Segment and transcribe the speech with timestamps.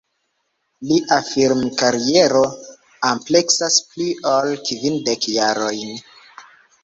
[0.91, 2.41] Lia film-kariero
[3.09, 5.93] ampleksas pli ol kvindek jarojn.